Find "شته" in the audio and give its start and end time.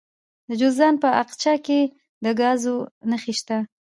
3.39-3.57